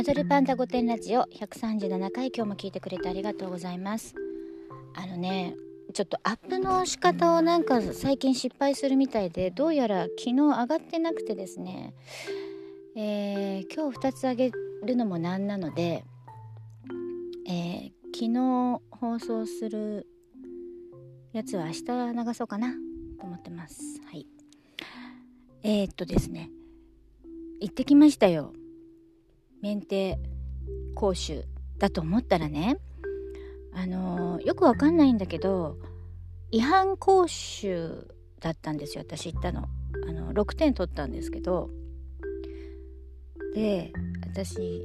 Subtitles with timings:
[0.00, 4.14] マドルパンダ御殿ラジオ137回今日も聞いてくれてありがとうございます。
[4.94, 5.54] あのね
[5.92, 11.92] ちょっとアップの仕方をなんか最近失敗するみたいでどうやら昨日上がってなくてですね。
[12.96, 14.50] えー、今日2つ上げ
[14.86, 16.02] るのもなんなので、
[17.46, 20.06] えー、昨日放送する
[21.34, 21.82] やつは明日
[22.26, 22.72] 流そうかな
[23.20, 24.00] と思ってます。
[24.06, 24.26] はい。
[25.62, 26.48] えー、っとですね。
[27.60, 28.54] 行ってきましたよ。
[29.62, 30.18] 免停
[30.94, 31.44] 講習
[31.78, 32.78] だと思ったらね
[33.72, 35.76] あのよくわかんないんだけど
[36.50, 38.08] 違反講習
[38.40, 39.68] だったんですよ私行ったの
[40.08, 41.70] あの6点取ったんですけど
[43.54, 43.92] で
[44.26, 44.82] 私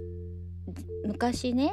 [1.06, 1.72] 昔ね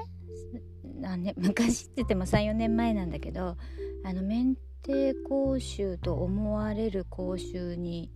[1.17, 3.57] ね昔って言っても34年前なんだけど
[4.05, 8.11] あの免停講習と思われる講習に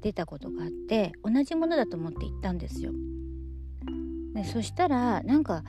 [0.00, 2.92] 出たことがあって同じものだと思って行ったんですよ。
[4.34, 5.64] でそしたらなんか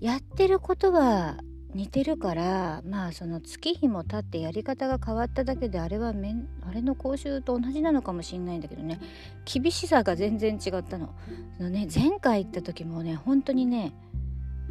[0.00, 1.38] やってることは
[1.74, 9.00] 似てるからまあその月日も経ってやり方が変わっただけであれはめんあれの講習と同じなのかもしんないんだけどね。
[9.44, 11.14] 厳しさが全然違ったの。
[11.56, 13.92] そのね前回行った時もね本当にね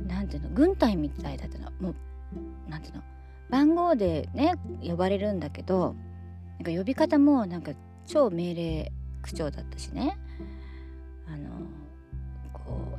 [0.07, 1.71] 何ていうの軍隊みたいだったの。
[1.79, 1.95] もう
[2.67, 3.03] 何ていうの
[3.49, 5.95] 番号でね呼ばれるんだけど
[6.59, 7.71] なんか呼び方もなんか
[8.07, 10.17] 超命令口調だったしね。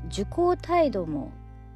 [0.09, 1.33] 受講態度も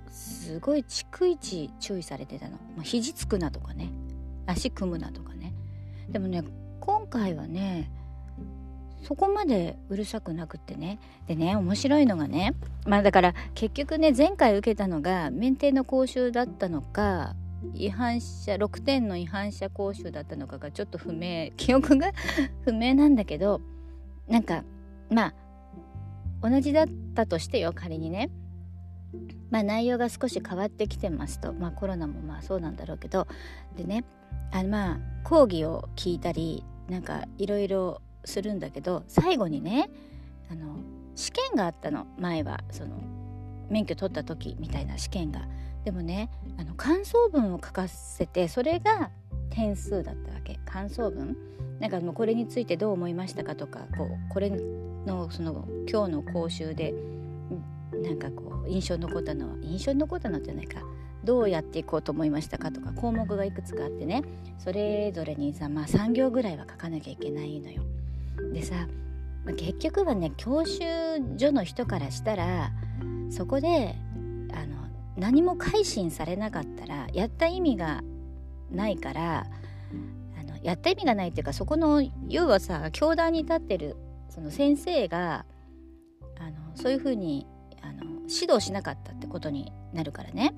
[0.09, 3.91] すごい逐一注意されてたの、まあ、肘つくなとかね。
[4.47, 5.55] 足組むなとかね。
[6.09, 6.43] でもね
[6.81, 7.91] 今回はね
[9.03, 10.99] そこまでうるさくなくってね。
[11.27, 12.55] でね面白いのがね
[12.87, 17.35] まあだから結局ね前回受けたのが免停の講習だったのか
[17.75, 22.13] 違反者6点の違反者講習だったのかがちょっと不明記憶が
[22.65, 23.61] 不明なんだけど
[24.29, 24.65] なんか
[25.11, 25.35] まあ
[26.43, 28.31] 同じだったとしてよ仮にね。
[29.51, 31.53] まあ内容が少し変わってきてますと。
[31.53, 33.27] まあコロナもまあそうなんだろうけど。
[33.77, 34.05] でね
[34.51, 39.91] あのまあ講義を聞いたりなんかいろいろするんだけど最後にね
[40.51, 40.77] あの
[41.15, 42.07] 試験があったの。
[42.19, 42.97] 前はその
[43.69, 45.47] 免許取った時みたいな試験が。
[45.85, 49.11] でもねあの感想文を書かせてそれが
[49.51, 50.59] 点数だったわけ。
[50.65, 51.37] 感想文。
[51.79, 54.51] なんかもうこれについてどう思いましたかとかこうこれ
[55.07, 56.95] のその今日の講習で
[57.93, 60.83] なんかこう印象に残ったのは印象に残ったのじゃないか
[61.25, 64.23] どうやっていこうと思いましたかとか項目がいくつかあってね
[64.59, 67.83] それぞれにさまあ3行ぐらいは書かなきゃいけないのよ。
[68.53, 68.89] でさ
[69.57, 70.85] 結局はね教習
[71.37, 72.73] 所の人からしたら
[73.31, 73.95] そこで
[74.53, 78.03] あの何も改心されなかったらやった意味が
[78.71, 79.47] ないから
[80.39, 83.97] あのやった意味がないっていうかそこの要はさ教壇に立ってる
[84.33, 85.45] その先生が
[86.39, 87.47] あのそういうふうに
[87.83, 90.55] あの指導しなかったってことになるからね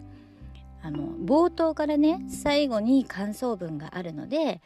[0.80, 4.60] あの冒頭からね最後に感想文があるので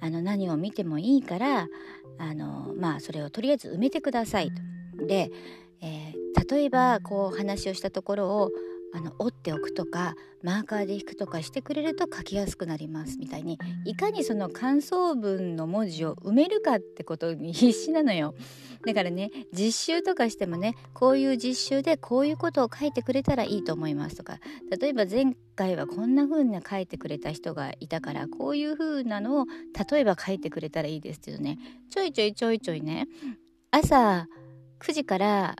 [0.00, 1.66] あの何を見てもいいから
[2.18, 5.06] あのまあそれをとりあえず埋めてくださいと。
[5.06, 5.32] で、
[5.80, 8.50] えー、例えばこう話をしたところを
[8.94, 18.34] あの折っておくとかマーカーで引くとかしてくれると書きやすくなりますみたいにいかにその感想文の文字を埋めるかってことに必死なのよ。
[18.84, 24.38] だからね実習とかしてもねこういう実習でこういうことを書いてくれたらいいと思いますとか
[24.76, 29.46] 例えば前回はこんな風に書いてくれた人がいたからこういう風なのを
[29.88, 31.58] 例えば書いてくれたらいいですけどね
[31.90, 33.06] ちょいちょいちょいちょいね
[33.70, 34.26] 朝
[34.80, 35.56] 9時から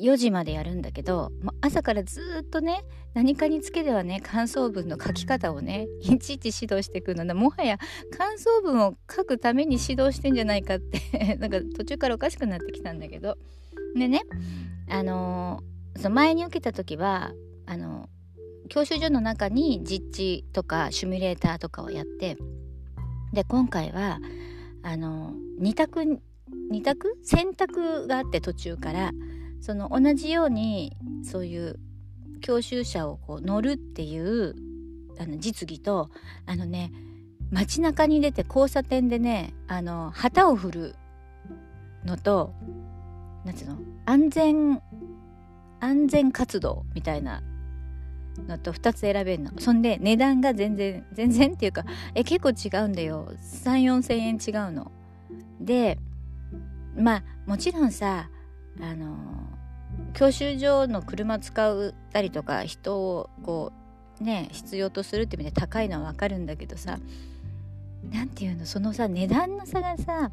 [0.00, 2.84] 4時までやるんだけど朝からずっとね
[3.14, 7.78] 何かにつけてはね感想文の書き方をねいちいち指導していくのでもはや
[8.16, 13.36] 感想文を書くために指導してんじゃないかって なんか途中からおかしくなってきたんだけど。
[13.94, 14.22] でね
[14.88, 17.32] あのー、その前に受けた時は
[17.66, 22.38] あのー、教習所の中に実地とかシミュレーターとかをやって
[23.34, 24.18] で今回は
[24.82, 26.00] あのー、2択
[26.70, 27.18] 2択？
[27.22, 29.12] 選択があって途中から。
[29.62, 31.78] その同じようにそういう
[32.40, 34.56] 教習車をこう乗るっていう
[35.18, 36.10] あの実技と
[36.46, 36.92] あのね
[37.52, 40.96] 街中に出て交差点でねあの旗を振る
[42.04, 42.52] のと
[43.44, 44.82] 何ていうの安全
[45.78, 47.42] 安全活動みたいな
[48.48, 49.52] のと2つ選べるの。
[49.58, 53.32] そんで値段が全然全然っていうかえ結構違うんだよ。
[53.62, 54.90] 34,000円違うの。
[55.60, 55.98] で
[56.96, 58.28] まあもちろんさ
[58.80, 59.41] あの
[60.14, 63.72] 教習所の車使ったりとか人をこ
[64.20, 66.98] うね必要とするって意味で高いのは分かるんだけどさ
[68.10, 70.30] 何て言うのそのさ値段の差がさ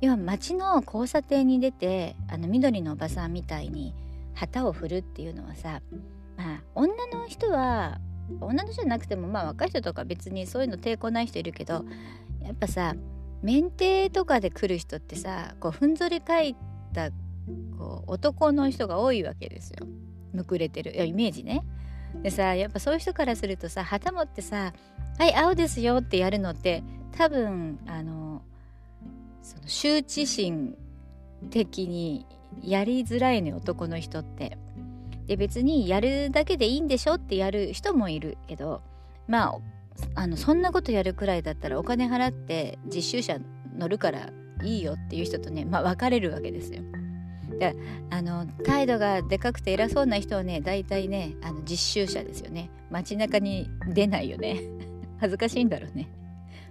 [0.00, 3.94] 要は街の交差点に出てあの緑のおばさんみたいに
[4.34, 5.80] 旗を振るっていうのはさ
[6.36, 8.00] まあ女の人は
[8.40, 11.84] 女の人じゃなくてもまあ若い人とか別にそういうの抵抗ない人いるけど
[12.42, 12.94] やっぱさ
[13.42, 16.56] 免停とかで来る人ってさこうふんぞり返っ
[16.92, 17.10] た
[17.78, 19.86] こう男の人が多いわけですよ
[20.32, 21.62] むくれてるいやイメージね
[22.22, 24.72] でさやっぱそういう人からするとさ旗持ってさ
[25.18, 26.82] 「はい青ですよ」ってやるのって
[27.12, 28.42] 多分あの
[29.42, 30.76] その羞恥心
[31.50, 32.26] 的に
[32.62, 34.58] やりづらいのよ男の人って。
[35.26, 38.82] で別にやるだけでいいんでしょってやる人もいるけど
[39.26, 39.58] まあ
[40.14, 43.38] あのそんなことやるくらいだったらお金払って実習者
[43.76, 44.30] 乗るから
[44.62, 46.82] いいよっていう人とねまあ別れるわけですよ。
[47.58, 47.74] で
[48.10, 52.70] あの態度がでかくて偉そうな人はね大体ねあの実習者ですよね。
[52.90, 54.60] 街中に出ないよね。
[55.18, 56.08] 恥ずかしいんだろうね。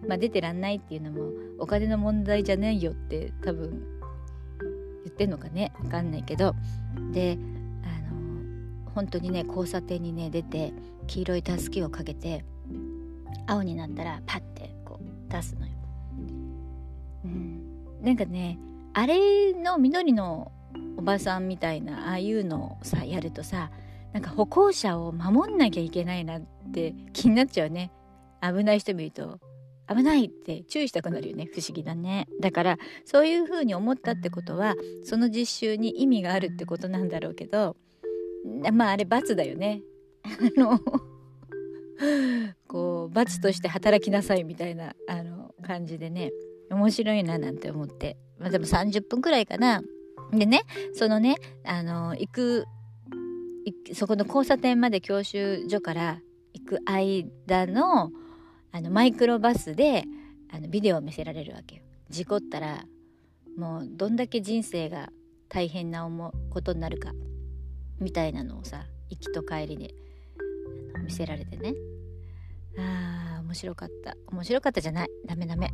[0.08, 3.82] まあ出てらんないっていうのもお金の問題じゃないよって多分
[5.06, 5.72] 言ってんのかね。
[5.82, 6.56] 分かんないけど。
[7.12, 7.38] で
[7.84, 10.74] あの本当にね交差点にね出て
[11.08, 12.46] 黄色いたすきをかけて
[13.48, 15.74] 青になったらパッてこう出すのよ。
[17.26, 17.62] うん、
[18.02, 18.60] なんかね
[18.94, 20.52] あれの緑の
[21.04, 23.72] ばさんみたいなああいうのをさやるとさ
[24.14, 26.42] なんか歩行者を守んなきゃいけないなっ
[26.74, 27.92] て気になっちゃうね。
[28.42, 29.40] 危ない人見ると
[29.88, 31.48] 危ないって注意したくなるよね。
[31.54, 32.28] 不思議だね。
[32.40, 37.76] だからそういう風に思ったってことはその実習に意味があるってことなんだろうけど
[38.72, 39.82] まああれ罰だよね。
[40.24, 40.80] あの
[42.68, 46.32] こう罰として働きなさいみたいなあの感じでね
[46.70, 49.82] 面白いななんて思って、まあ、でも30分くらいかな。
[50.40, 50.64] でね
[50.94, 51.36] そのね
[51.66, 52.66] あの行く
[53.94, 56.20] そこの交差点まで教習所から
[56.54, 58.12] 行く間の
[58.72, 60.04] あのマイクロバスで
[60.52, 61.82] あのビデオを見せられるわけよ。
[62.10, 62.86] 事故ったら
[63.58, 65.10] もうどんだけ人生が
[65.50, 67.12] 大変な思うことになるか
[68.00, 69.94] みたいなのをさ行きと帰りで
[71.04, 71.74] 見せられてね。
[72.78, 74.16] あー面白かった。
[74.32, 75.10] 面白かったじゃない。
[75.26, 75.72] ダメダメ。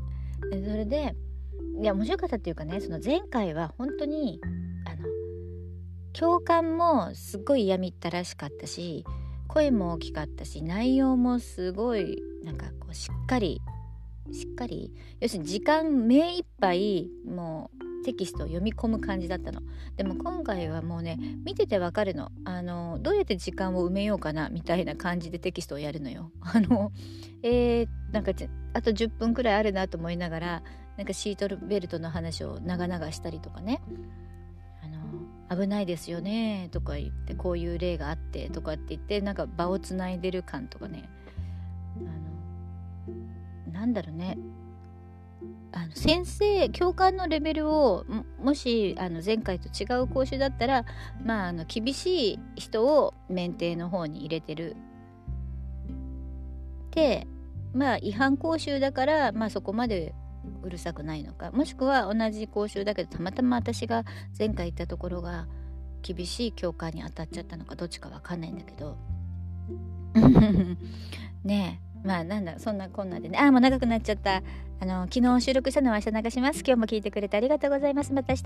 [0.50, 1.16] それで
[1.80, 4.42] いや面白かったっていうかねその前回は本当に
[4.86, 5.08] あの
[6.12, 9.06] 共感もすっごい嫌みったらしかったし
[9.48, 13.62] 声も大きかったし内容もすごいなんかこうしっかり
[14.32, 19.62] しっかり要するに時間目いっぱいもうテキストを読み込む感じだったの。
[19.98, 22.32] でも今回はもうね見ててわかるの。
[22.46, 26.32] あのどうやって時間を埋めようかなみたいな感じでテキストをやるのよ。
[26.42, 26.92] あの
[27.44, 28.32] えー、なんか
[28.74, 30.64] あと10分くらいあるなと思いながら
[31.00, 33.82] なんかシートベルトの話を長々したりとかね。
[34.84, 41.10] あの危ないですよねとか言ってこういう例があってとかって言ってなんか場をつないでる感とかね。
[42.00, 44.38] あのなんだろうね。
[45.72, 48.06] あの先生教官のレベルを
[48.44, 50.84] もしあの前回と違う講習だったら
[51.24, 54.76] まああの厳しい人を免停の方に入れてる。
[56.92, 57.26] で
[57.74, 60.14] まあ違反講習だからまあそこまで
[60.64, 64.06] うるさくないのかもしくは同じ講習だけどたまたま私が
[64.38, 65.48] 前回行ったところが
[66.02, 68.98] 厳しい教官に当たっちゃったのかどっちかわかんないんだけど。
[71.44, 73.38] ねえまあなんだそんなこんなでね。
[73.38, 74.42] あもう長くなっちゃった。
[74.82, 76.64] あの昨日収録したのは明日流します。
[76.66, 78.14] 今日も聞いてくれてありがとうございます。
[78.14, 78.44] また明日。